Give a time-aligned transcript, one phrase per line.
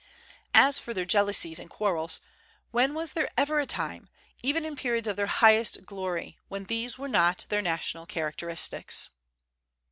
[0.55, 2.21] As for their jealousies and quarrels,
[2.71, 4.09] when was there ever a time,
[4.41, 9.09] even in periods of their highest glory, when these were not their national characteristics?